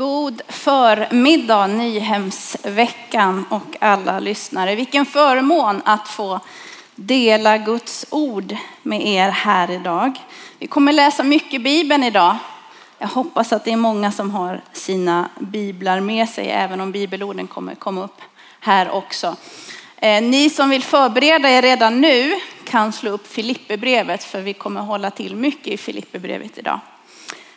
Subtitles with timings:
[0.00, 4.74] God förmiddag Nyhemsveckan och alla lyssnare.
[4.74, 6.40] Vilken förmån att få
[6.94, 10.12] dela Guds ord med er här idag.
[10.58, 12.36] Vi kommer läsa mycket Bibeln idag.
[12.98, 17.46] Jag hoppas att det är många som har sina biblar med sig, även om bibelorden
[17.46, 18.20] kommer komma upp
[18.60, 19.36] här också.
[19.96, 24.80] Eh, ni som vill förbereda er redan nu kan slå upp Filipperbrevet, för vi kommer
[24.80, 26.80] hålla till mycket i Filipperbrevet idag.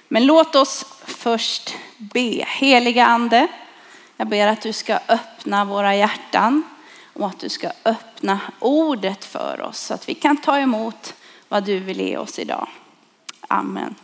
[0.07, 1.75] Men låt oss först
[2.13, 2.45] be.
[2.47, 3.47] Heliga ande,
[4.17, 6.63] jag ber att du ska öppna våra hjärtan
[7.13, 11.13] och att du ska öppna ordet för oss så att vi kan ta emot
[11.47, 12.67] vad du vill ge oss idag.
[13.47, 13.95] Amen.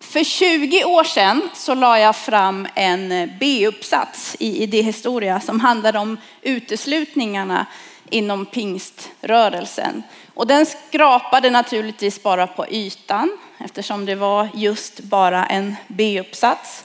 [0.00, 6.18] För 20 år sedan så la jag fram en B-uppsats i idéhistoria som handlade om
[6.42, 7.66] uteslutningarna
[8.10, 10.02] inom pingströrelsen.
[10.34, 16.84] Och den skrapade naturligtvis bara på ytan eftersom det var just bara en B-uppsats.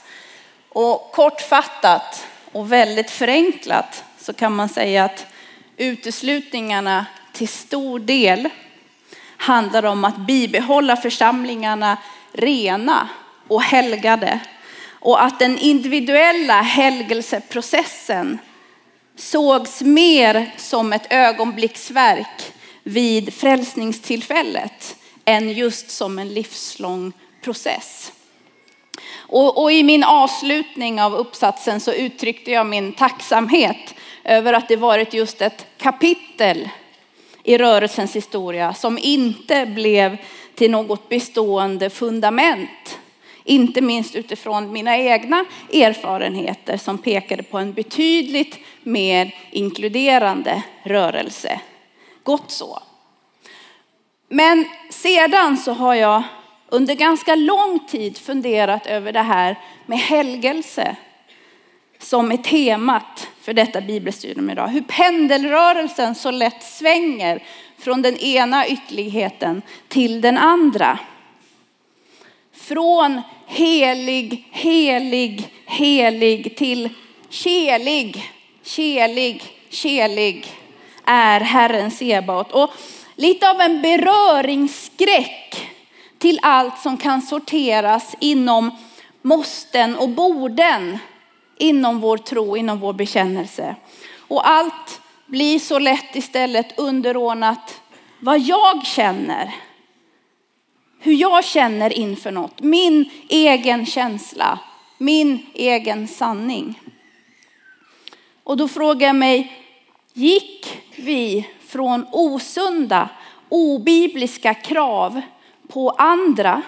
[0.68, 5.26] Och kortfattat och väldigt förenklat så kan man säga att
[5.76, 8.48] uteslutningarna till stor del
[9.36, 11.96] handlar om att bibehålla församlingarna
[12.32, 13.08] rena
[13.48, 14.40] och helgade
[15.00, 18.38] och att den individuella helgelseprocessen
[19.16, 24.97] sågs mer som ett ögonblicksverk vid frälsningstillfället
[25.28, 27.12] än just som en livslång
[27.42, 28.12] process.
[29.16, 34.76] Och, och, i min avslutning av uppsatsen så uttryckte jag min tacksamhet över att det
[34.76, 36.68] varit just ett kapitel
[37.42, 40.16] i rörelsens historia som inte blev
[40.54, 42.98] till något bestående fundament.
[43.44, 51.60] Inte minst utifrån mina egna erfarenheter som pekade på en betydligt mer inkluderande rörelse.
[52.22, 52.82] Gott så.
[54.28, 56.22] Men sedan så har jag
[56.68, 60.96] under ganska lång tid funderat över det här med helgelse
[61.98, 64.68] som är temat för detta bibelstudium idag.
[64.68, 67.42] Hur pendelrörelsen så lätt svänger
[67.78, 70.98] från den ena ytterligheten till den andra.
[72.52, 76.88] Från helig, helig, helig till
[77.28, 80.46] kelig, kelig, kelig
[81.04, 82.52] är Herren Sebaot.
[82.52, 82.70] Och
[83.18, 85.70] lite av en beröringsskräck
[86.18, 88.70] till allt som kan sorteras inom
[89.22, 90.98] måsten och borden
[91.58, 93.76] inom vår tro, inom vår bekännelse.
[94.16, 97.80] Och allt blir så lätt istället underordnat
[98.20, 99.54] vad jag känner.
[101.00, 102.60] Hur jag känner inför något.
[102.60, 104.58] Min egen känsla.
[104.98, 106.80] Min egen sanning.
[108.44, 109.52] Och då frågar jag mig,
[110.12, 113.08] gick vi från osunda,
[113.48, 115.20] obibliska krav
[115.68, 116.62] på andra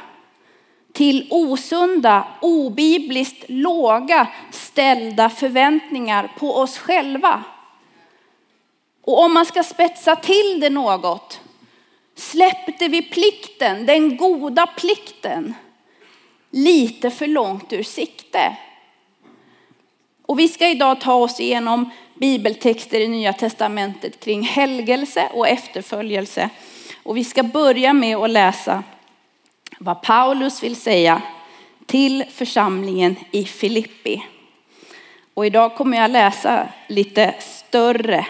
[0.92, 7.44] till osunda, obibliskt låga ställda förväntningar på oss själva.
[9.04, 11.40] Och om man ska spetsa till det något,
[12.14, 15.54] släppte vi plikten, den goda plikten,
[16.50, 18.56] lite för långt ur sikte.
[20.26, 26.50] Och vi ska idag ta oss igenom bibeltexter i Nya Testamentet kring helgelse och efterföljelse.
[27.02, 28.82] Och vi ska börja med att läsa
[29.78, 31.22] vad Paulus vill säga
[31.86, 34.24] till församlingen i Filippi.
[35.34, 38.26] Och idag kommer jag läsa lite större.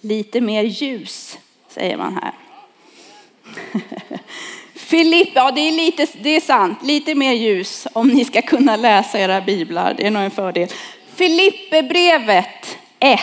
[0.00, 1.38] Lite mer ljus,
[1.68, 2.34] säger man här.
[4.90, 8.76] Filippi, ja det är, lite, det är sant, lite mer ljus om ni ska kunna
[8.76, 9.94] läsa era biblar.
[9.96, 10.68] Det är nog en fördel.
[11.14, 13.20] Filipperbrevet 1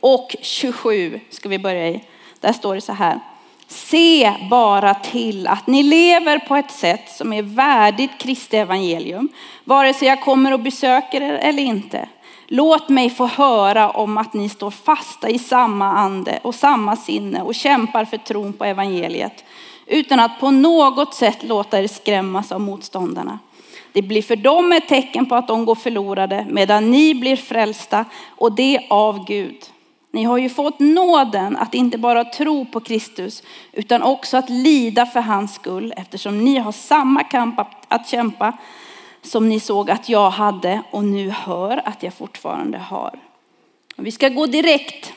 [0.00, 2.04] och 27 ska vi börja i.
[2.40, 3.20] Där står det så här.
[3.68, 9.28] Se bara till att ni lever på ett sätt som är värdigt Kristi evangelium,
[9.64, 12.08] vare sig jag kommer och besöker er eller inte.
[12.46, 17.42] Låt mig få höra om att ni står fasta i samma ande och samma sinne
[17.42, 19.44] och kämpar för tron på evangeliet
[19.86, 23.38] utan att på något sätt låta er skrämmas av motståndarna.
[23.92, 28.04] Det blir för dem ett tecken på att de går förlorade medan ni blir frälsta
[28.28, 29.64] och det av Gud.
[30.10, 33.42] Ni har ju fått nåden att inte bara tro på Kristus
[33.72, 38.52] utan också att lida för hans skull eftersom ni har samma kamp att kämpa
[39.22, 43.18] som ni såg att jag hade och nu hör att jag fortfarande har.
[43.96, 45.12] Vi ska gå direkt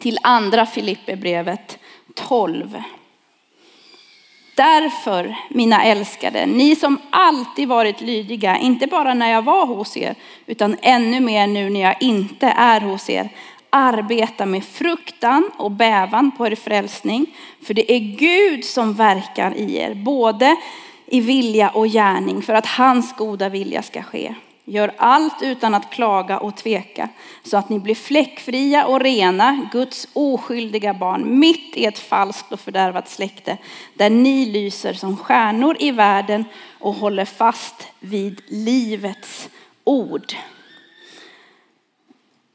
[0.00, 1.78] till andra Filipperbrevet
[2.14, 2.82] 12.
[4.54, 10.14] Därför, mina älskade, ni som alltid varit lydiga, inte bara när jag var hos er,
[10.46, 13.28] utan ännu mer nu när jag inte är hos er,
[13.70, 17.26] arbeta med fruktan och bävan på er frälsning.
[17.62, 20.56] För det är Gud som verkar i er, både
[21.06, 24.34] i vilja och gärning för att hans goda vilja ska ske.
[24.64, 27.08] Gör allt utan att klaga och tveka
[27.42, 32.60] så att ni blir fläckfria och rena, Guds oskyldiga barn mitt i ett falskt och
[32.60, 33.58] fördärvat släkte
[33.94, 36.44] där ni lyser som stjärnor i världen
[36.80, 39.48] och håller fast vid livets
[39.84, 40.34] ord.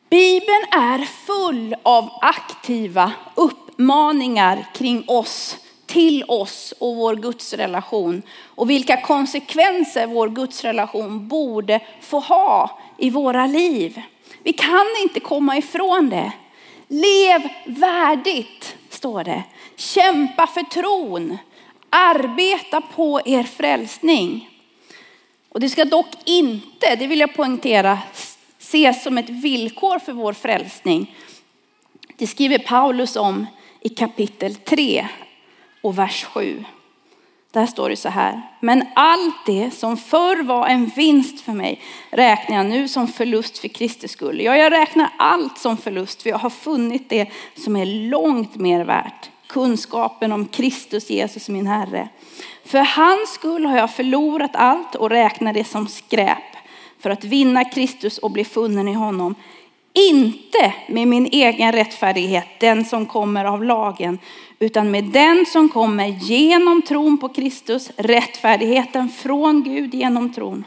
[0.10, 8.22] Bibeln är full av aktiva uppmaningar kring oss, till oss och vår gudsrelation.
[8.46, 14.02] Och vilka konsekvenser vår gudsrelation borde få ha i våra liv.
[14.44, 16.32] Vi kan inte komma ifrån det.
[16.88, 19.44] Lev värdigt, står det.
[19.76, 21.38] Kämpa för tron.
[21.90, 24.50] Arbeta på er frälsning.
[25.50, 28.00] Och det ska dock inte, det vill jag poängtera,
[28.60, 31.16] ses som ett villkor för vår frälsning.
[32.18, 33.46] Det skriver Paulus om
[33.82, 35.08] i kapitel 3
[35.88, 36.66] och vers 7.
[37.52, 38.42] Där står det så här.
[38.60, 43.58] Men allt det som förr var en vinst för mig räknar jag nu som förlust
[43.58, 44.42] för Kristi skull.
[44.42, 48.86] Ja, jag räknar allt som förlust för jag har funnit det som är långt mer
[48.86, 49.30] värt.
[49.48, 52.10] Kunskapen om Kristus Jesus min Herre.
[52.66, 56.56] För hans skull har jag förlorat allt och räknar det som skräp
[57.00, 59.36] för att vinna Kristus och bli funnen i honom.
[59.98, 64.20] Inte med min egen rättfärdighet, den som kommer av lagen,
[64.60, 70.66] utan med den som kommer genom tron på Kristus, rättfärdigheten från Gud genom tron.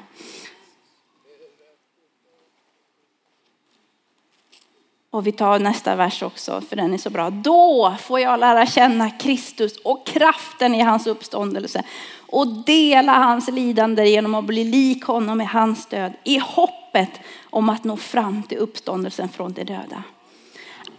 [5.12, 7.30] Och vi tar nästa vers också, för den är så bra.
[7.30, 11.82] Då får jag lära känna Kristus och kraften i hans uppståndelse
[12.16, 17.20] och dela hans lidande genom att bli lik honom i hans död i hoppet
[17.50, 20.02] om att nå fram till uppståndelsen från de döda.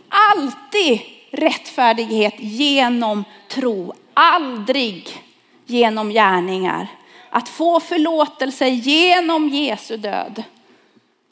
[0.09, 0.99] Alltid
[1.31, 5.23] rättfärdighet genom tro, aldrig
[5.65, 6.87] genom gärningar.
[7.29, 10.43] Att få förlåtelse genom Jesu död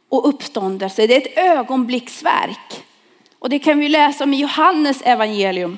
[0.09, 1.07] och uppståndelse.
[1.07, 2.83] Det är ett ögonblicksverk.
[3.39, 5.77] Och det kan vi läsa om i Johannes evangelium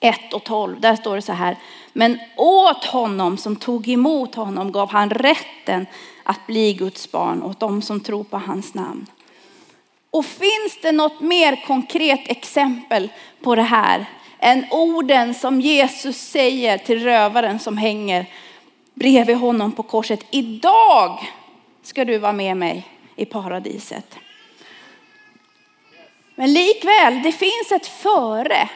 [0.00, 0.80] 1 och 12.
[0.80, 1.56] Där står det så här.
[1.92, 5.86] Men åt honom som tog emot honom gav han rätten
[6.22, 9.06] att bli Guds barn åt dem som tror på hans namn.
[10.10, 13.12] Och finns det något mer konkret exempel
[13.42, 14.06] på det här
[14.38, 18.26] än orden som Jesus säger till rövaren som hänger
[18.94, 20.26] bredvid honom på korset.
[20.30, 21.18] Idag
[21.82, 22.86] ska du vara med mig
[23.22, 24.18] i paradiset.
[26.34, 28.68] Men likväl, det finns ett före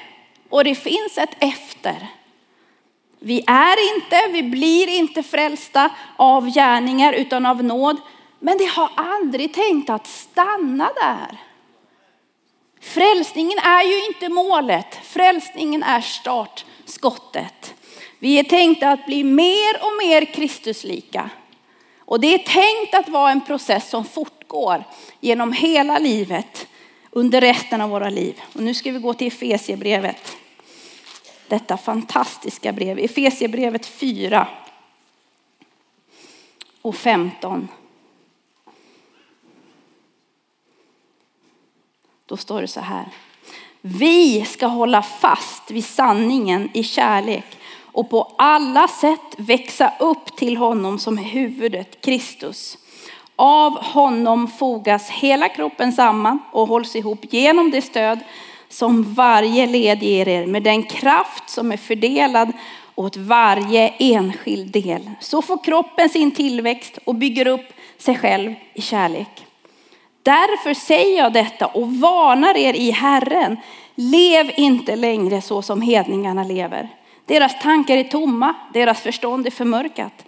[0.48, 2.06] och det finns ett efter.
[3.18, 7.96] Vi är inte, vi blir inte frälsta av gärningar utan av nåd.
[8.38, 11.38] Men det har aldrig tänkt att stanna där.
[12.80, 17.74] Frälsningen är ju inte målet, frälsningen är startskottet.
[18.18, 21.30] Vi är tänkta att bli mer och mer Kristuslika.
[22.06, 24.04] Och det är tänkt att vara en process som
[24.46, 24.84] fortgår
[25.20, 26.66] genom hela livet
[27.10, 28.40] under resten av våra liv.
[28.54, 30.36] Och nu ska vi gå till Efesiebrevet.
[31.48, 32.98] Detta fantastiska brev.
[32.98, 34.48] Efesiebrevet 4
[36.82, 37.68] och 15.
[42.26, 43.08] Då står det så här.
[43.80, 47.58] Vi ska hålla fast vid sanningen i kärlek
[47.92, 52.78] och på alla sätt växa upp till honom som huvudet, Kristus.
[53.36, 58.18] Av honom fogas hela kroppen samman och hålls ihop genom det stöd
[58.68, 62.52] som varje led ger er med den kraft som är fördelad
[62.94, 65.10] åt varje enskild del.
[65.20, 69.46] Så får kroppen sin tillväxt och bygger upp sig själv i kärlek.
[70.22, 73.56] Därför säger jag detta och varnar er i Herren.
[73.94, 76.88] Lev inte längre så som hedningarna lever.
[77.26, 80.25] Deras tankar är tomma, deras förstånd är förmörkat.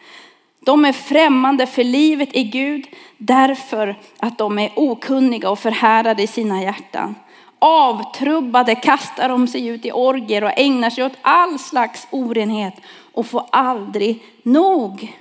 [0.68, 2.86] De är främmande för livet i Gud
[3.18, 7.14] därför att de är okunniga och förhärdade i sina hjärtan.
[7.58, 12.74] Avtrubbade kastar de sig ut i orger och ägnar sig åt all slags orenhet
[13.12, 15.16] och får aldrig nog.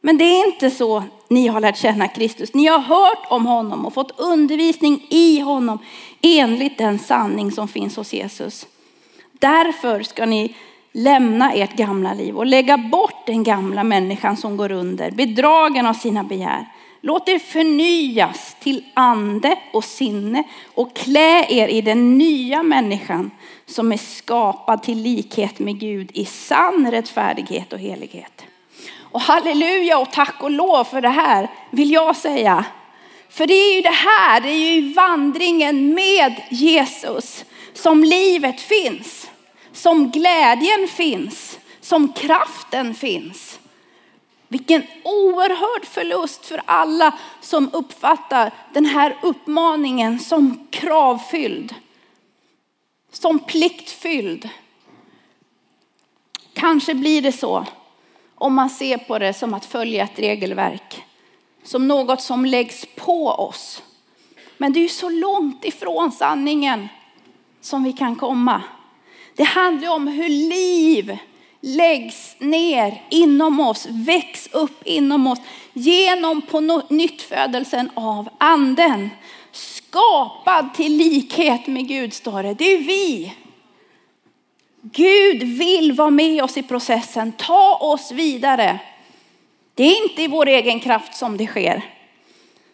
[0.00, 2.54] Men det är inte så ni har lärt känna Kristus.
[2.54, 5.78] Ni har hört om honom och fått undervisning i honom
[6.22, 8.66] enligt den sanning som finns hos Jesus.
[9.32, 10.54] Därför ska ni
[10.92, 15.94] lämna ert gamla liv och lägga bort den gamla människan som går under, bedragen av
[15.94, 16.66] sina begär.
[17.02, 20.44] Låt er förnyas till ande och sinne
[20.74, 23.30] och klä er i den nya människan
[23.66, 28.44] som är skapad till likhet med Gud i sann rättfärdighet och helighet.
[28.98, 32.64] Och halleluja och tack och lov för det här vill jag säga.
[33.30, 39.19] För det är ju det här, det är ju vandringen med Jesus som livet finns,
[39.80, 43.60] som glädjen finns, som kraften finns.
[44.48, 51.74] Vilken oerhörd förlust för alla som uppfattar den här uppmaningen som kravfylld,
[53.12, 54.48] som pliktfylld.
[56.52, 57.66] Kanske blir det så
[58.34, 61.04] om man ser på det som att följa ett regelverk,
[61.62, 63.82] som något som läggs på oss.
[64.58, 66.88] Men det är ju så långt ifrån sanningen
[67.60, 68.62] som vi kan komma.
[69.40, 71.18] Det handlar om hur liv
[71.60, 75.38] läggs ner inom oss, väcks upp inom oss
[75.72, 79.10] genom på nyttfödelsen av anden.
[79.52, 82.54] Skapad till likhet med Gud står det.
[82.54, 83.34] Det är vi.
[84.82, 88.78] Gud vill vara med oss i processen, ta oss vidare.
[89.74, 91.82] Det är inte i vår egen kraft som det sker.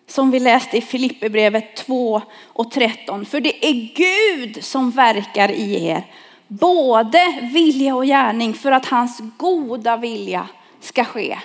[0.06, 3.26] Som vi läste i Filipperbrevet 2 och 13.
[3.26, 6.04] För det är Gud som verkar i er.
[6.48, 10.48] Både vilja och gärning för att hans goda vilja
[10.80, 11.38] ska ske.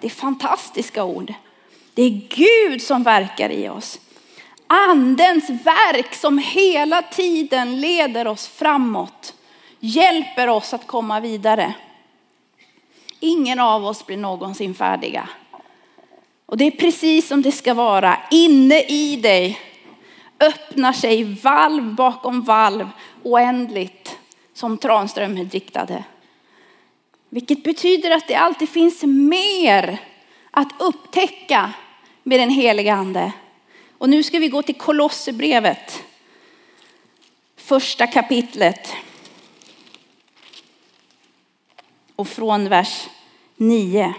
[0.00, 1.34] Det är fantastiska ord.
[1.94, 4.00] Det är Gud som verkar i oss.
[4.66, 9.34] Andens verk som hela tiden leder oss framåt
[9.80, 11.74] hjälper oss att komma vidare.
[13.20, 15.28] Ingen av oss blir någonsin färdiga.
[16.46, 18.18] Och det är precis som det ska vara.
[18.30, 19.58] Inne i dig
[20.40, 22.88] öppnar sig valv bakom valv
[23.22, 24.13] oändligt
[24.54, 26.04] som Tranströmer diktade.
[27.28, 29.98] Vilket betyder att det alltid finns mer
[30.50, 31.72] att upptäcka
[32.22, 33.32] med den heliga ande.
[33.98, 36.04] Och nu ska vi gå till Kolosserbrevet.
[37.56, 38.94] Första kapitlet.
[42.16, 43.08] och från vers
[43.56, 44.14] 9.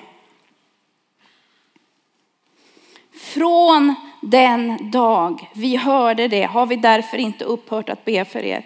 [3.13, 8.65] Från den dag vi hörde det har vi därför inte upphört att be för er.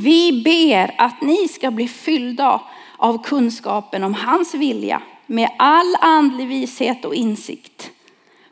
[0.00, 2.60] Vi ber att ni ska bli fyllda
[2.96, 7.90] av kunskapen om hans vilja med all andlig vishet och insikt.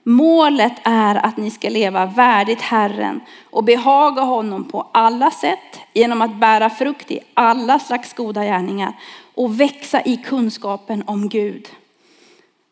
[0.02, 6.22] Målet är att ni ska leva värdigt Herren och behaga honom på alla sätt genom
[6.22, 8.92] att bära frukt i alla slags goda gärningar
[9.34, 11.68] och växa i kunskapen om Gud.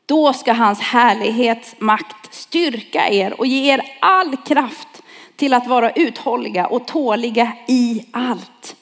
[0.07, 4.94] Då ska hans härlighetsmakt styrka er och ge er all kraft
[5.37, 8.77] till att vara uthålliga och tåliga i allt.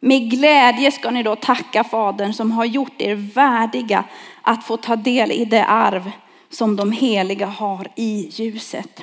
[0.00, 4.04] Med glädje ska ni då tacka Fadern som har gjort er värdiga
[4.42, 6.10] att få ta del i det arv
[6.50, 9.02] som de heliga har i ljuset.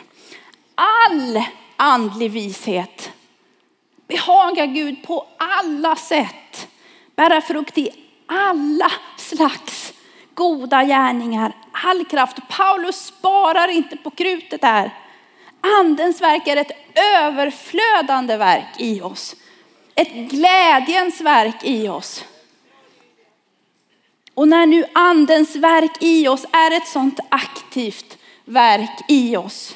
[0.75, 1.43] All
[1.77, 3.11] andlig vishet
[4.07, 6.67] behagar Gud på alla sätt.
[7.15, 7.89] Bära frukt i
[8.27, 9.93] alla slags
[10.33, 12.37] goda gärningar, all kraft.
[12.49, 14.91] Paulus sparar inte på krutet där.
[15.61, 16.71] Andens verk är ett
[17.15, 19.35] överflödande verk i oss.
[19.95, 22.25] Ett glädjens verk i oss.
[24.33, 29.75] Och när nu andens verk i oss är ett sånt aktivt verk i oss.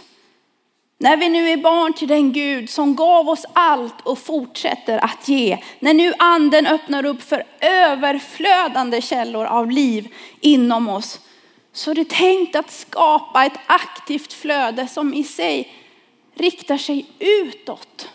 [0.98, 5.28] När vi nu är barn till den Gud som gav oss allt och fortsätter att
[5.28, 5.58] ge.
[5.80, 11.20] När nu anden öppnar upp för överflödande källor av liv inom oss.
[11.76, 15.74] Så är det tänkt att skapa ett aktivt flöde som i sig
[16.36, 18.10] riktar sig utåt.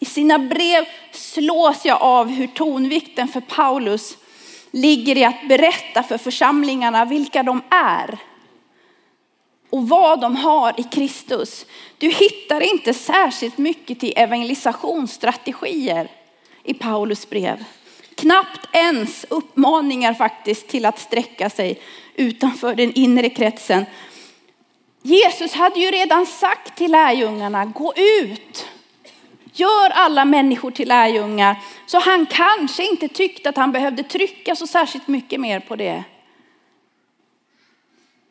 [0.00, 4.16] I sina brev slås jag av hur tonvikten för Paulus
[4.70, 8.18] ligger i att berätta för församlingarna vilka de är
[9.70, 11.66] och vad de har i Kristus.
[11.98, 16.10] Du hittar inte särskilt mycket till evangelisationsstrategier
[16.64, 17.64] i Paulus brev.
[18.14, 21.80] Knappt ens uppmaningar faktiskt till att sträcka sig
[22.18, 23.86] utanför den inre kretsen.
[25.02, 28.66] Jesus hade ju redan sagt till lärjungarna, gå ut
[29.58, 31.56] Gör alla människor till lärjungar.
[31.86, 36.04] Så han kanske inte tyckte att han behövde trycka så särskilt mycket mer på det.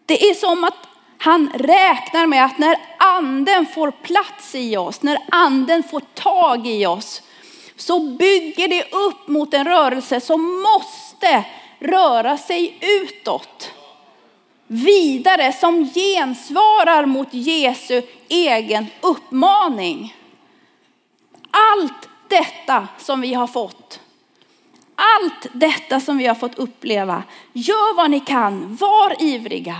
[0.05, 5.17] Det är som att han räknar med att när anden får plats i oss, när
[5.31, 7.21] anden får tag i oss,
[7.75, 11.45] så bygger det upp mot en rörelse som måste
[11.79, 13.71] röra sig utåt.
[14.67, 20.13] Vidare som gensvarar mot Jesu egen uppmaning
[21.51, 23.99] allt detta som vi har fått,
[24.95, 29.77] allt detta som vi har fått uppleva, gör vad ni kan, var ivriga.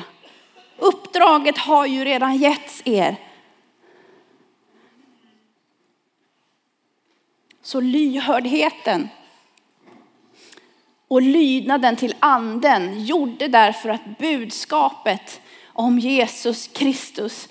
[0.78, 3.16] Uppdraget har ju redan getts er.
[7.62, 9.10] Så lyhördheten
[11.08, 15.42] och lydnaden till anden gjorde därför att budskapet
[15.74, 17.48] om Jesus Kristus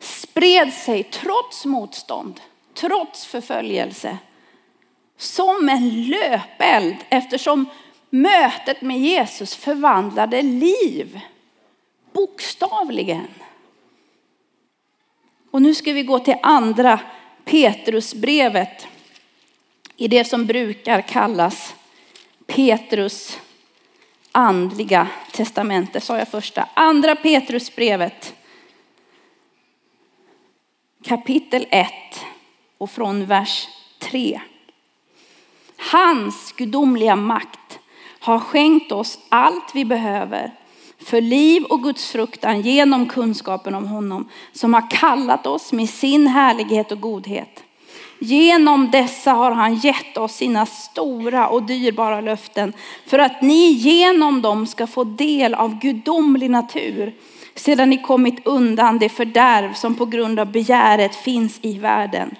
[0.00, 2.40] spred sig trots motstånd,
[2.74, 4.18] trots förföljelse,
[5.18, 7.66] som en löpeld eftersom
[8.10, 11.20] mötet med Jesus förvandlade liv.
[12.12, 13.28] Bokstavligen.
[15.50, 17.00] Och nu ska vi gå till andra
[17.44, 18.86] Petrusbrevet
[19.96, 21.74] i det som brukar kallas
[22.46, 23.38] Petrus
[24.32, 26.68] andliga testamente, sa jag första.
[26.74, 28.34] Andra Petrusbrevet
[31.04, 31.88] kapitel 1
[32.78, 34.40] och från vers 3.
[35.92, 37.78] Hans gudomliga makt
[38.20, 40.52] har skänkt oss allt vi behöver
[40.98, 46.92] för liv och gudsfruktan genom kunskapen om honom som har kallat oss med sin härlighet
[46.92, 47.65] och godhet.
[48.18, 52.72] Genom dessa har han gett oss sina stora och dyrbara löften
[53.06, 57.14] för att ni genom dem ska få del av gudomlig natur
[57.54, 62.34] sedan ni kommit undan det fördärv som på grund av begäret finns i världen.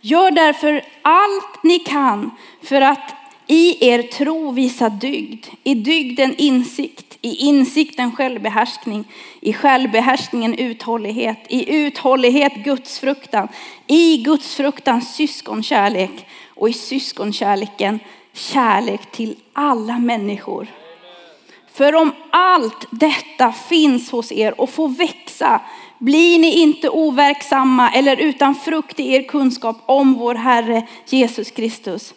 [0.00, 2.30] Gör därför allt ni kan
[2.62, 3.14] för att
[3.46, 9.04] i er tro visa dygd, i dygden insikt, i insikten självbehärskning,
[9.40, 13.48] i självbehärskningen uthållighet, i uthållighet gudsfruktan,
[13.86, 18.00] i gudsfruktan syskonkärlek och i syskonkärleken
[18.32, 20.66] kärlek till alla människor.
[21.72, 25.60] För om allt detta finns hos er och får växa
[25.98, 32.14] blir ni inte overksamma eller utan frukt i er kunskap om vår Herre Jesus Kristus.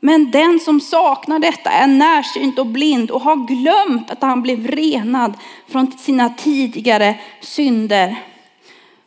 [0.00, 4.66] Men den som saknar detta är närsynt och blind och har glömt att han blev
[4.66, 5.34] renad
[5.68, 8.16] från sina tidigare synder.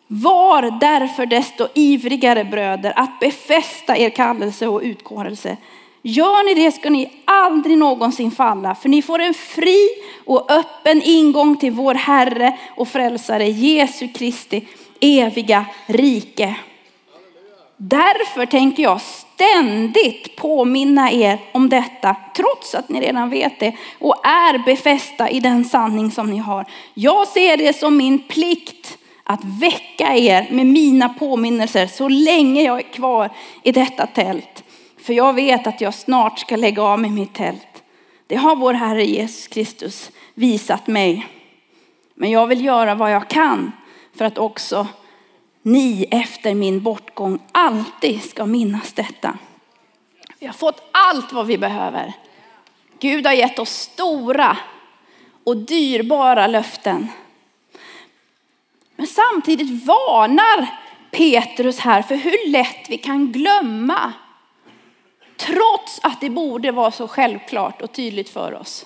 [0.08, 5.58] Var därför desto ivrigare bröder att befästa er kallelse och utkårelse.
[6.02, 9.90] Gör ni det ska ni aldrig någonsin falla, för ni får en fri
[10.26, 14.68] och öppen ingång till vår Herre och frälsare Jesu Kristi
[15.00, 16.56] eviga rike.
[17.78, 19.02] Därför tänker jag
[19.44, 25.40] ständigt påminna er om detta, trots att ni redan vet det och är befästa i
[25.40, 26.66] den sanning som ni har.
[26.94, 32.78] Jag ser det som min plikt att väcka er med mina påminnelser så länge jag
[32.78, 33.30] är kvar
[33.64, 34.64] i detta tält.
[35.02, 37.84] För jag vet att jag snart ska lägga av med mitt tält.
[38.28, 41.28] Det har vår Herre Jesus Kristus visat mig.
[42.16, 43.72] Men jag vill göra vad jag kan
[44.16, 44.88] för att också
[45.64, 49.38] ni efter min bortgång alltid ska minnas detta.
[50.40, 52.14] Vi har fått allt vad vi behöver.
[53.00, 54.58] Gud har gett oss stora
[55.44, 57.08] och dyrbara löften.
[58.96, 60.80] Men samtidigt varnar
[61.12, 64.14] Petrus här för hur lätt vi kan glömma.
[65.38, 68.86] Trots att det borde vara så självklart och tydligt för oss.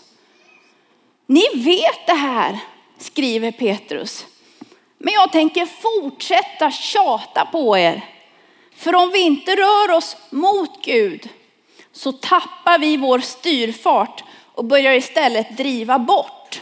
[1.25, 2.59] Ni vet det här,
[2.97, 4.25] skriver Petrus.
[4.97, 8.05] Men jag tänker fortsätta tjata på er.
[8.75, 11.29] För om vi inte rör oss mot Gud
[11.91, 16.62] så tappar vi vår styrfart och börjar istället driva bort.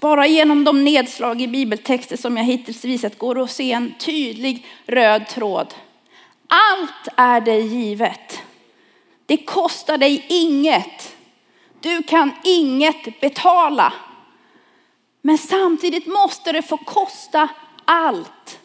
[0.00, 3.94] Bara genom de nedslag i bibeltexter som jag hittills visat går det att se en
[3.98, 5.74] tydlig röd tråd.
[6.48, 8.42] Allt är dig givet.
[9.26, 11.16] Det kostar dig inget.
[11.80, 13.92] Du kan inget betala.
[15.26, 17.48] Men samtidigt måste det få kosta
[17.84, 18.58] allt.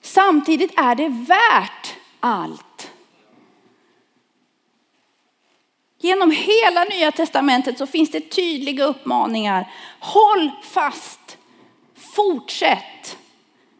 [0.00, 2.90] Samtidigt är det värt allt.
[5.98, 9.70] Genom hela nya testamentet så finns det tydliga uppmaningar.
[10.00, 11.38] Håll fast,
[12.14, 13.18] fortsätt,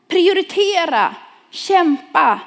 [0.08, 1.14] prioritera,
[1.50, 2.40] kämpa.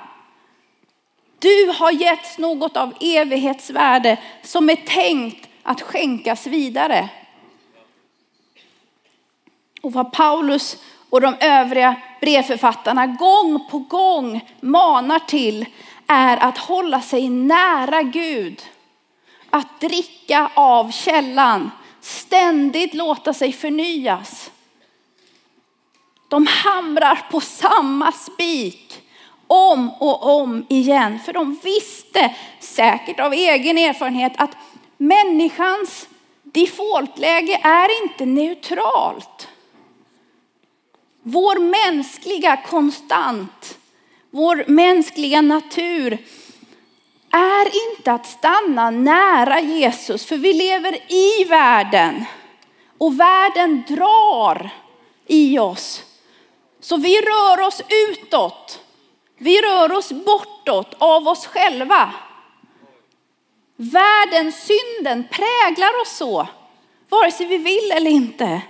[1.39, 7.09] Du har getts något av evighetsvärde som är tänkt att skänkas vidare.
[9.85, 10.77] Och vad Paulus
[11.09, 15.65] och de övriga brevförfattarna gång på gång manar till
[16.07, 18.61] är att hålla sig nära Gud.
[19.49, 21.71] Att dricka av källan,
[22.01, 24.51] ständigt låta sig förnyas.
[26.27, 29.01] De hamrar på samma spik
[29.47, 31.19] om och om igen.
[31.25, 34.57] För de visste säkert av egen erfarenhet att
[34.97, 36.07] människans
[36.43, 39.47] defaultläge är inte neutralt.
[41.27, 43.77] Vår mänskliga konstant,
[44.31, 46.17] vår mänskliga natur
[47.31, 52.25] är inte att stanna nära Jesus, för vi lever i världen
[52.97, 54.69] och världen drar
[55.27, 56.03] i oss.
[56.79, 58.79] Så vi rör oss utåt.
[59.37, 62.13] Vi rör oss bortåt av oss själva.
[63.75, 66.47] Världen, synden präglar oss så,
[67.09, 68.61] vare sig vi vill eller inte.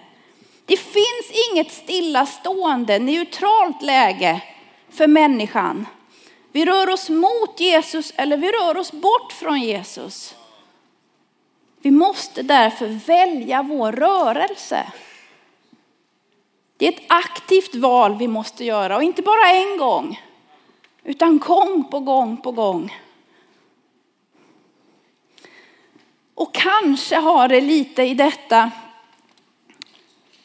[0.65, 4.41] Det finns inget stillastående, neutralt läge
[4.89, 5.87] för människan.
[6.51, 10.35] Vi rör oss mot Jesus eller vi rör oss bort från Jesus.
[11.81, 14.91] Vi måste därför välja vår rörelse.
[16.77, 20.21] Det är ett aktivt val vi måste göra och inte bara en gång,
[21.03, 22.97] utan gång på gång på gång.
[26.35, 28.71] Och kanske har det lite i detta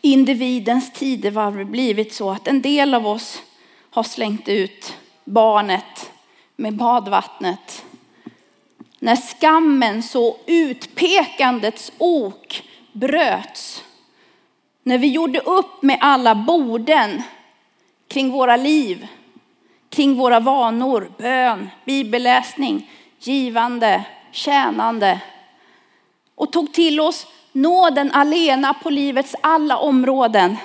[0.00, 3.42] individens tidevarv blivit så att en del av oss
[3.90, 6.12] har slängt ut barnet
[6.56, 7.84] med badvattnet.
[8.98, 13.84] När skammen så utpekandets ok bröts.
[14.82, 17.22] När vi gjorde upp med alla borden
[18.08, 19.06] kring våra liv,
[19.88, 25.20] kring våra vanor, bön, bibelläsning, givande, tjänande
[26.34, 30.56] och tog till oss nåden alena på livets alla områden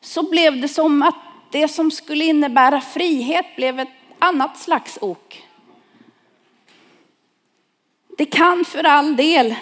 [0.00, 1.14] så blev det som att
[1.50, 5.44] det som skulle innebära frihet blev ett annat slags ok.
[8.18, 9.54] Det kan för all del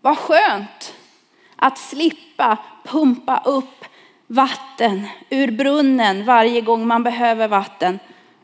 [0.00, 0.94] vara skönt
[1.56, 3.84] att slippa pumpa upp
[4.26, 7.98] vatten ur brunnen varje gång man behöver vatten.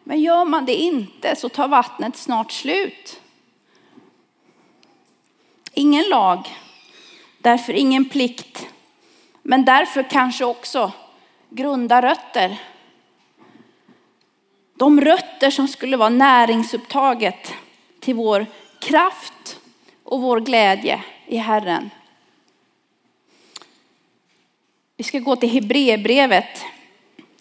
[0.04, 3.20] Men gör man det inte så tar vattnet snart slut.
[5.72, 6.48] Ingen lag,
[7.40, 8.68] därför ingen plikt,
[9.42, 10.92] men därför kanske också
[11.48, 12.56] grunda rötter.
[14.76, 17.52] De rötter som skulle vara näringsupptaget
[18.00, 18.46] till vår
[18.78, 19.60] kraft
[20.04, 21.90] och vår glädje i Herren.
[24.96, 26.64] Vi ska gå till Hebreerbrevet.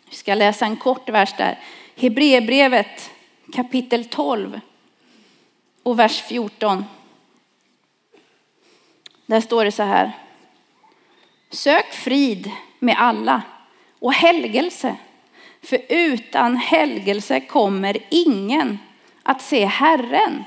[0.09, 1.59] Vi ska läsa en kort vers där.
[1.95, 3.11] Hebreerbrevet
[3.53, 4.59] kapitel 12
[5.83, 6.85] och vers 14.
[9.29, 10.11] Där står det så här.
[11.49, 13.41] Sök frid med alla
[13.99, 14.95] och helgelse.
[15.61, 18.79] För utan helgelse kommer ingen
[19.23, 20.43] att se Herren.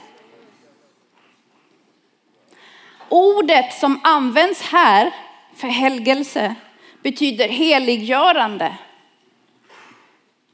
[3.08, 5.14] Ordet som används här
[5.54, 6.54] för helgelse
[7.02, 8.76] betyder heliggörande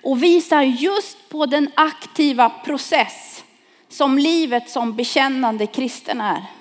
[0.02, 3.44] och visar just på den aktiva process
[3.88, 6.57] som livet som bekännande kristen är.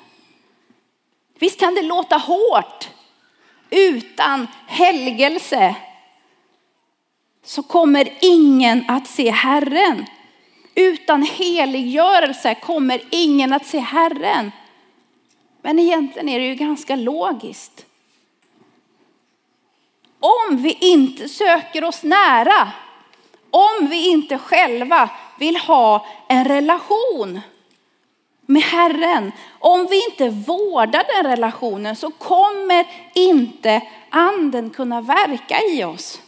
[1.40, 2.90] Visst kan det låta hårt.
[3.70, 5.76] Utan helgelse
[7.44, 10.06] så kommer ingen att se Herren.
[10.76, 14.52] Utan heliggörelse kommer ingen att se Herren.
[15.62, 17.86] Men egentligen är det ju ganska logiskt.
[20.20, 22.72] Om vi inte söker oss nära,
[23.52, 27.42] om vi inte själva vill ha en relation
[28.48, 29.32] med Herren.
[29.60, 36.22] Om vi inte vårdar den relationen så kommer inte anden kunna verka i oss.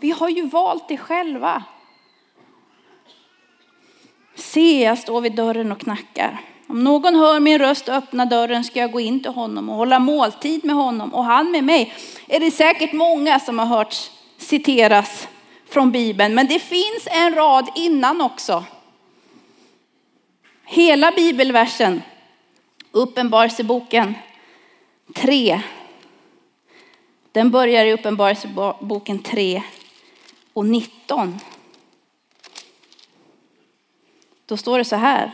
[0.00, 1.62] Vi har ju valt det själva.
[4.34, 6.40] Se, jag står vid dörren och knackar.
[6.68, 9.98] Om någon hör min röst öppna dörren ska jag gå in till honom och hålla
[9.98, 11.94] måltid med honom och han med mig.
[12.26, 13.96] Är det säkert många som har hört
[14.38, 15.28] citeras
[15.70, 18.64] från Bibeln, men det finns en rad innan också.
[20.78, 22.02] Hela bibelversen,
[22.90, 24.14] Uppenbarelseboken
[25.14, 25.60] 3.
[27.32, 29.62] Den börjar i Uppenbarelseboken 3
[30.52, 31.40] och 19.
[34.46, 35.30] Då står det så här.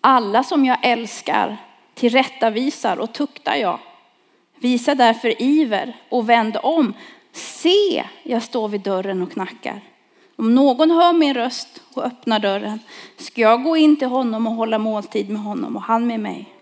[0.00, 1.56] Alla som jag älskar
[1.94, 3.78] tillrättavisar och tuktar jag.
[4.54, 6.94] Visa därför iver och vänd om.
[7.32, 9.80] Se, jag står vid dörren och knackar.
[10.36, 12.78] Om någon hör min röst och öppnar dörren
[13.16, 16.52] ska jag gå in till honom och hålla måltid med honom och han med mig.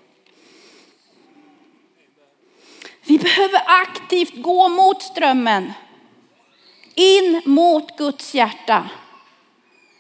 [3.07, 5.73] Vi behöver aktivt gå mot strömmen.
[6.95, 8.91] In mot Guds hjärta.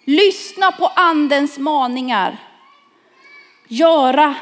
[0.05, 2.39] Lyssna på andens maningar.
[3.69, 4.35] Göra,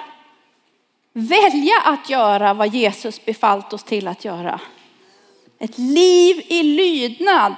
[1.13, 4.61] välja att göra vad Jesus befallt oss till att göra.
[5.59, 7.55] Ett liv i lydnad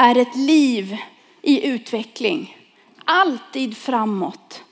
[0.00, 0.96] är ett liv
[1.42, 2.56] i utveckling.
[3.04, 4.64] Alltid framåt.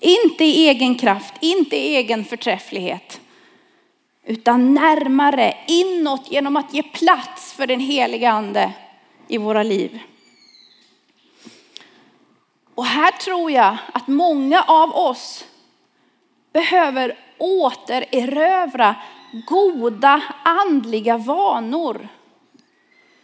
[0.00, 3.20] Inte i egen kraft, inte i egen förträfflighet.
[4.26, 8.72] Utan närmare inåt genom att ge plats för den heliga ande
[9.28, 9.98] i våra liv.
[12.74, 15.44] Och här tror jag att många av oss
[16.52, 18.94] behöver återerövra
[19.46, 22.08] goda andliga vanor.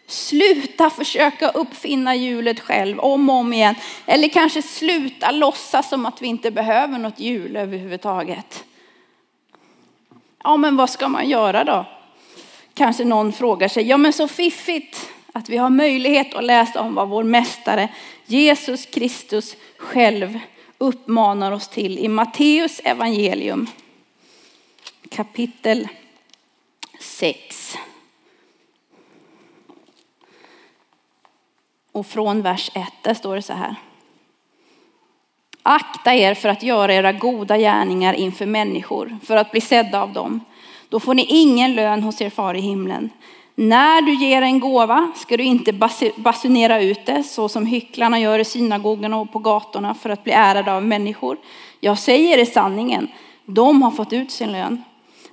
[0.09, 3.75] Sluta försöka uppfinna hjulet själv om och om igen.
[4.07, 8.65] Eller kanske sluta låtsas som att vi inte behöver något hjul överhuvudtaget.
[10.45, 11.87] Ja, men vad ska man göra då?
[12.79, 16.95] kanske någon frågar sig, ja men så fiffigt att vi har möjlighet att läsa om
[16.95, 17.89] vad vår mästare
[18.27, 20.39] Jesus Kristus själv
[20.79, 23.67] uppmanar oss till i Matteus evangelium
[25.11, 25.89] kapitel
[27.01, 27.77] 6.
[31.99, 33.75] Och från vers 1, där står det så här.
[35.63, 40.13] Akta er för att göra era goda gärningar inför människor, för att bli sedda av
[40.13, 40.41] dem.
[40.89, 43.11] Då får ni ingen lön hos er far i himlen.
[43.55, 45.73] När du ger en gåva ska du inte
[46.17, 50.33] basunera ut det så som hycklarna gör i synagogorna och på gatorna för att bli
[50.33, 51.37] ärade av människor.
[51.81, 53.09] Jag säger er sanningen,
[53.45, 54.85] de har fått ut sin lön.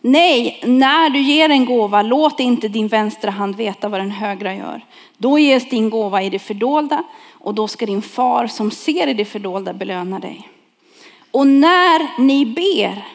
[0.08, 4.56] Nej, när du ger en gåva, låt inte din vänstra hand veta vad den högra
[4.56, 4.82] gör.
[5.18, 9.14] Då ges din gåva i det fördolda och då ska din far som ser i
[9.14, 10.50] det fördolda belöna dig.
[11.32, 13.06] Och när ni ber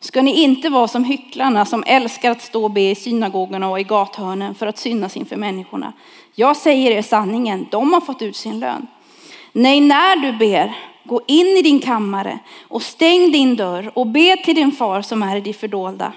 [0.00, 3.80] ska ni inte vara som hycklarna som älskar att stå och be i synagogorna och
[3.80, 5.92] i gathörnen för att synas inför människorna.
[6.34, 8.86] Jag säger er sanningen, de har fått ut sin lön.
[9.52, 12.38] Nej, när du ber, gå in i din kammare
[12.68, 16.12] och stäng din dörr och be till din far som är i det fördolda.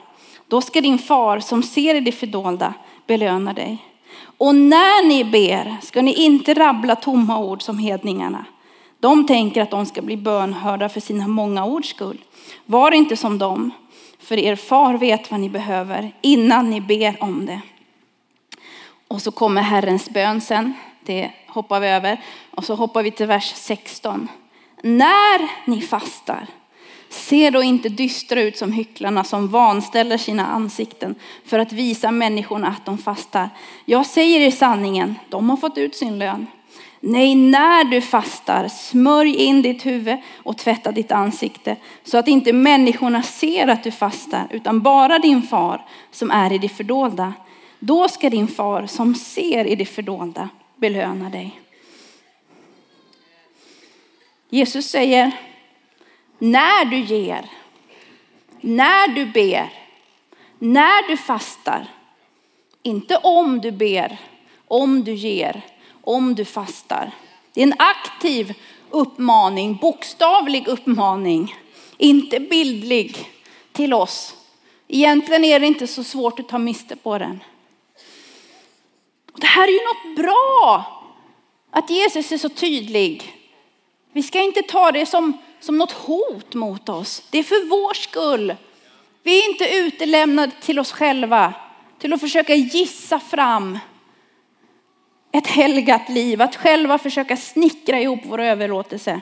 [0.47, 2.73] Då ska din far som ser i det fördolda
[3.07, 3.77] belöna dig.
[4.37, 8.45] Och när ni ber ska ni inte rabbla tomma ord som hedningarna.
[8.99, 12.17] De tänker att de ska bli bönhörda för sina många ords skull.
[12.65, 13.71] Var inte som dem,
[14.19, 17.61] för er far vet vad ni behöver innan ni ber om det.
[19.07, 20.73] Och så kommer Herrens bön sen,
[21.05, 22.23] det hoppar vi över.
[22.51, 24.27] Och så hoppar vi till vers 16.
[24.81, 26.47] När ni fastar,
[27.09, 31.15] se då inte dystra ut som hycklarna som vanställer sina ansikten
[31.45, 33.49] för att visa människorna att de fastar.
[33.85, 36.47] Jag säger er sanningen, de har fått ut sin lön.
[37.01, 42.53] Nej, när du fastar, smörj in ditt huvud och tvätta ditt ansikte så att inte
[42.53, 47.33] människorna ser att du fastar, utan bara din far som är i det fördolda.
[47.79, 51.59] Då ska din far som ser i det fördolda belöna dig.
[54.49, 55.31] Jesus säger,
[56.39, 57.49] när du ger,
[58.61, 59.73] när du ber,
[60.59, 61.87] när du fastar,
[62.83, 64.17] inte om du ber,
[64.67, 65.61] om du ger,
[66.01, 67.11] om du fastar.
[67.53, 68.53] Det är en aktiv
[68.89, 71.55] uppmaning, bokstavlig uppmaning,
[71.97, 73.29] inte bildlig
[73.71, 74.35] till oss.
[74.87, 77.43] Egentligen är det inte så svårt att ta miste på den.
[79.35, 80.85] Det här är ju något bra,
[81.71, 83.38] att Jesus är så tydlig.
[84.19, 87.23] Vi ska inte ta det som, som något hot mot oss.
[87.29, 88.55] Det är för vår skull.
[89.23, 91.53] Vi är inte utelämnade till oss själva,
[91.99, 93.79] till att försöka gissa fram
[95.31, 99.21] ett helgat liv, att själva försöka snickra ihop vår överlåtelse.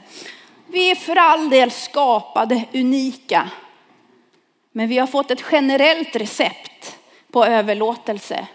[0.68, 3.50] Vi är för all del skapade unika.
[4.72, 6.98] Men vi har fått ett generellt recept
[7.32, 8.48] på överlåtelse.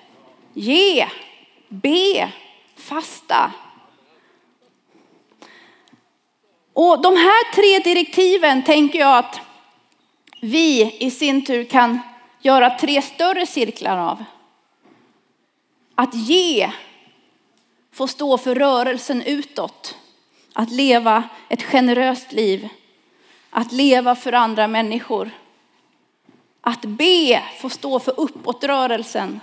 [0.53, 1.07] Ge,
[1.69, 2.33] be,
[2.77, 3.53] fasta.
[6.73, 9.41] Och de här tre direktiven tänker jag att
[10.41, 12.01] vi i sin tur kan
[12.41, 14.25] göra tre större cirklar av.
[15.95, 16.71] Att ge
[17.93, 19.97] får stå för rörelsen utåt.
[20.53, 22.69] Att leva ett generöst liv.
[23.51, 25.31] Att leva för andra människor.
[26.61, 29.41] Att be får stå för uppåtrörelsen.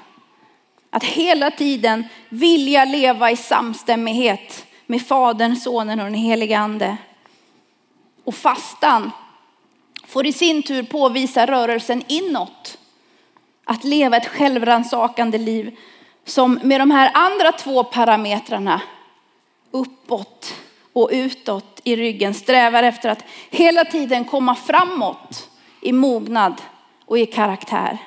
[0.89, 6.97] Att hela tiden vilja leva i samstämmighet med Fadern, Sonen och den helige Ande.
[8.29, 9.11] Och fastan
[10.07, 12.77] får i sin tur påvisa rörelsen inåt.
[13.63, 15.77] Att leva ett självransakande liv
[16.25, 18.81] som med de här andra två parametrarna,
[19.71, 20.55] uppåt
[20.93, 25.49] och utåt i ryggen, strävar efter att hela tiden komma framåt
[25.81, 26.61] i mognad
[27.05, 27.97] och i karaktär.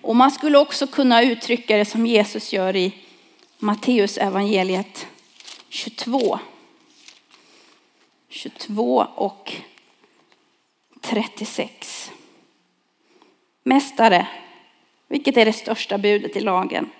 [0.00, 2.94] Och man skulle också kunna uttrycka det som Jesus gör i
[3.58, 5.06] Matteus evangeliet
[5.68, 6.38] 22.
[8.28, 9.52] 22 och
[11.00, 12.12] 36.
[13.62, 14.26] Mästare,
[15.08, 16.90] vilket är det största budet i lagen?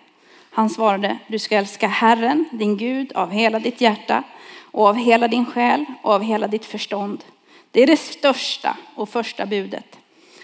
[0.50, 4.22] Han svarade, du ska älska Herren, din Gud, av hela ditt hjärta
[4.60, 7.24] och av hela din själ och av hela ditt förstånd.
[7.70, 9.98] Det är det största och första budet.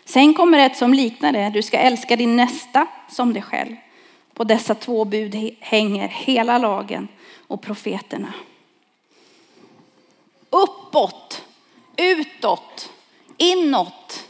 [0.05, 1.51] Sen kommer ett som liknar det.
[1.51, 3.77] Du ska älska din nästa som dig själv.
[4.35, 7.09] På dessa två bud hänger hela lagen
[7.47, 8.33] och profeterna.
[10.55, 11.45] Uppåt,
[11.97, 12.93] utåt,
[13.37, 14.27] inåt.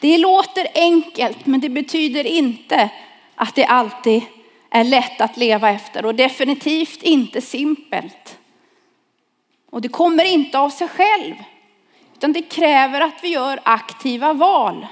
[0.00, 2.90] Det låter enkelt men det betyder inte
[3.34, 4.22] att det alltid
[4.70, 8.38] är lätt att leva efter och definitivt inte simpelt.
[9.70, 11.34] Och det kommer inte av sig själv,
[12.14, 14.86] utan det kräver att vi gör aktiva val.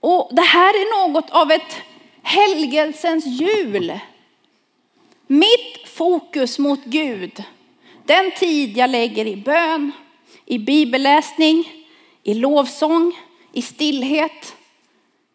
[0.00, 1.82] Och det här är något av ett
[2.22, 4.00] helgelsens hjul.
[5.26, 7.44] Mitt fokus mot Gud,
[8.04, 9.92] den tid jag lägger i bön,
[10.46, 11.68] i bibelläsning,
[12.22, 13.18] i lovsång,
[13.52, 14.56] i stillhet.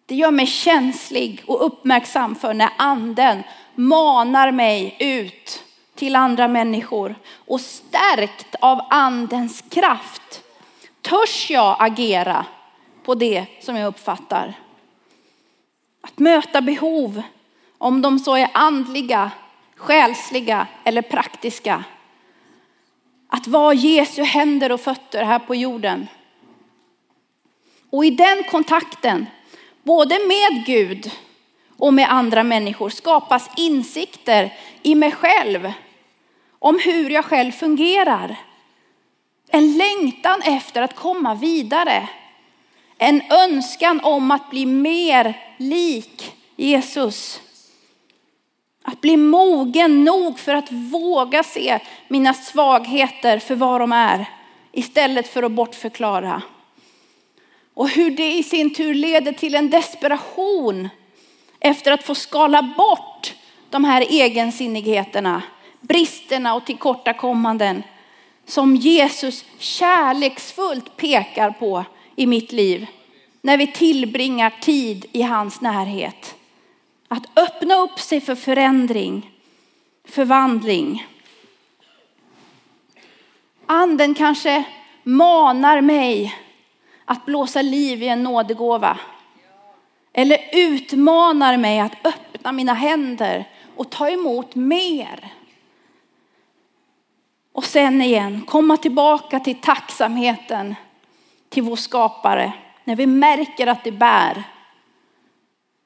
[0.06, 3.44] Det gör mig känslig och uppmärksam för när anden
[3.76, 5.64] manar mig ut
[5.96, 10.44] till andra människor och stärkt av andens kraft
[11.02, 12.46] törs jag agera
[13.04, 14.54] på det som jag uppfattar.
[16.02, 17.22] Att möta behov,
[17.78, 19.32] om de så är andliga,
[19.76, 21.84] själsliga eller praktiska.
[23.32, 26.08] Att vara Jesu händer och fötter här på jorden.
[27.90, 29.26] Och i den kontakten,
[29.84, 31.12] både med Gud
[31.78, 35.72] och med andra människor, skapas insikter i mig själv
[36.60, 38.36] om hur jag själv fungerar.
[39.48, 42.10] En längtan efter att komma vidare.
[42.98, 47.42] En önskan om att bli mer lik Jesus.
[48.92, 54.26] Att bli mogen nog för att våga se mina svagheter för vad de är
[54.72, 56.42] istället för att bortförklara.
[57.74, 60.90] Och hur det i sin tur leder till en desperation
[61.60, 63.34] efter att få skala bort
[63.70, 65.42] de här egensinnigheterna,
[65.82, 67.84] bristerna och tillkortakommanden
[68.46, 72.88] som Jesus kärleksfullt pekar på i mitt liv
[73.42, 76.36] när vi tillbringar tid i hans närhet.
[77.12, 79.32] Att öppna upp sig för förändring,
[80.06, 81.08] förvandling.
[83.66, 84.64] Anden kanske
[85.04, 86.36] manar mig
[87.06, 89.00] att blåsa liv i en nådegåva.
[90.14, 93.46] Eller utmanar mig att öppna mina händer
[93.76, 95.34] och ta emot mer.
[97.52, 100.76] Och sen igen komma tillbaka till tacksamheten
[101.50, 102.54] till vår skapare.
[102.84, 104.44] När vi märker att det bär.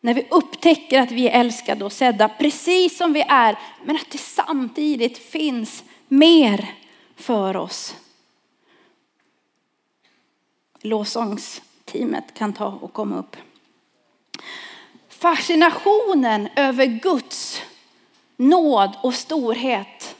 [0.06, 3.60] När vi upptäcker att vi är älskade och sedda precis som vi är.
[3.84, 6.74] Men att det samtidigt finns mer
[7.16, 7.96] för oss.
[10.82, 13.38] Lovsångsteamet kan ta och komma upp.
[15.10, 17.62] Fascinationen över Guds
[18.38, 20.16] nåd och storhet.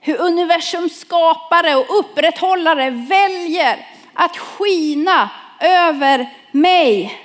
[0.00, 7.18] Hur universums skapare och upprätthållare väljer att skina över mig.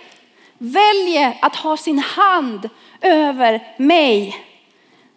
[0.57, 2.69] Väljer att ha sin hand
[3.01, 4.35] över mig.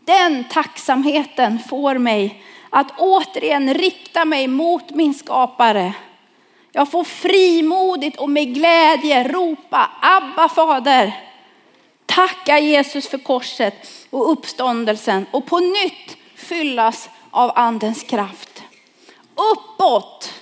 [0.05, 5.95] Den tacksamheten får mig att återigen rikta mig mot min skapare.
[6.73, 11.13] Jag får frimodigt och med glädje ropa Abba fader.
[12.07, 18.63] Tacka Jesus för korset och uppståndelsen och på nytt fyllas av andens kraft.
[19.35, 20.35] Uppåt,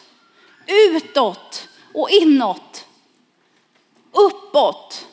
[0.66, 2.67] utåt och inåt.
[4.18, 5.07] Uppåt,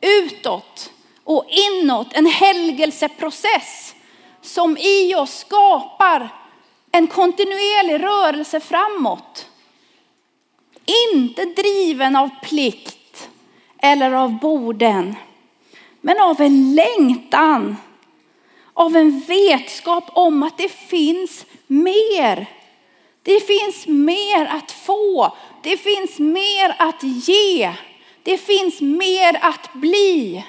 [0.00, 0.92] utåt
[1.24, 2.12] och inåt.
[2.12, 3.94] En helgelseprocess
[4.40, 6.28] som i oss skapar
[6.92, 9.46] en kontinuerlig rörelse framåt.
[11.14, 13.28] Inte driven av plikt
[13.78, 15.16] eller av borden,
[16.00, 17.76] men av en längtan,
[18.74, 22.46] av en vetskap om att det finns mer.
[23.22, 25.36] Det finns mer att få.
[25.62, 27.74] Det finns mer att ge.
[28.30, 30.44] Det finns mer att bli.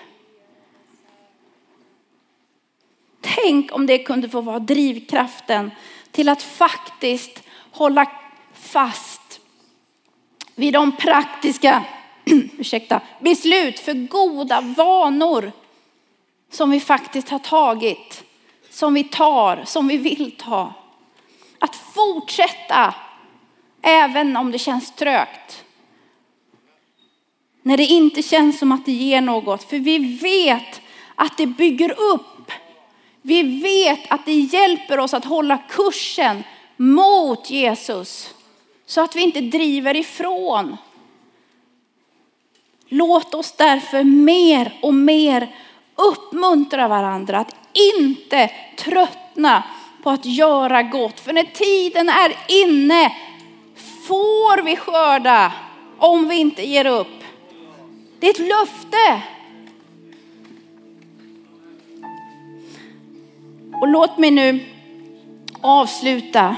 [3.21, 5.71] Tänk om det kunde få vara drivkraften
[6.11, 8.11] till att faktiskt hålla
[8.53, 9.39] fast
[10.55, 11.83] vid de praktiska
[12.25, 15.51] ursäkta, beslut för goda vanor
[16.51, 18.23] som vi faktiskt har tagit,
[18.69, 20.73] som vi tar, som vi vill ta.
[21.59, 22.95] Att fortsätta
[23.81, 25.65] även om det känns trögt.
[27.61, 29.63] När det inte känns som att det ger något.
[29.63, 30.81] För vi vet
[31.15, 32.51] att det bygger upp.
[33.21, 36.43] Vi vet att det hjälper oss att hålla kursen
[36.77, 38.33] mot Jesus.
[38.85, 40.77] Så att vi inte driver ifrån.
[42.87, 45.55] Låt oss därför mer och mer
[45.95, 47.55] uppmuntra varandra att
[47.93, 49.63] inte tröttna
[50.03, 51.19] på att göra gott.
[51.19, 53.15] För när tiden är inne
[54.07, 55.53] får vi skörda
[55.97, 57.23] om vi inte ger upp.
[58.21, 59.21] Det är ett löfte.
[63.81, 64.59] Och låt mig nu
[65.61, 66.55] avsluta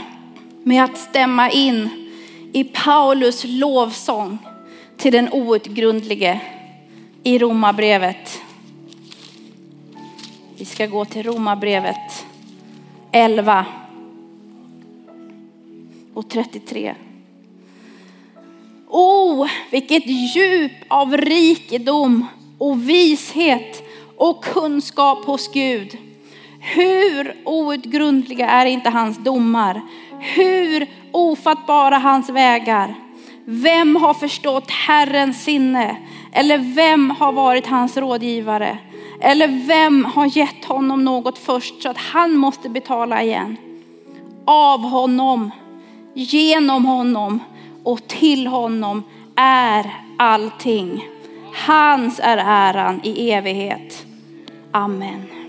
[0.63, 1.89] med att stämma in
[2.53, 4.37] i Paulus lovsång
[4.97, 6.41] till den outgrundlige
[7.23, 8.41] i Romarbrevet.
[10.57, 12.25] Vi ska gå till Romarbrevet
[13.11, 13.65] 11
[16.13, 16.95] och 33.
[18.95, 22.25] Oh, vilket djup av rikedom
[22.57, 23.83] och vishet
[24.17, 25.97] och kunskap hos Gud.
[26.59, 29.81] Hur outgrundliga är inte hans domar?
[30.19, 32.95] Hur ofattbara hans vägar?
[33.45, 35.97] Vem har förstått Herrens sinne?
[36.31, 38.77] Eller vem har varit hans rådgivare?
[39.21, 43.57] Eller vem har gett honom något först så att han måste betala igen?
[44.45, 45.51] Av honom,
[46.13, 47.39] genom honom
[47.83, 49.03] och till honom
[49.35, 51.07] är allting.
[51.67, 54.05] Hans är äran i evighet.
[54.71, 55.42] Amen.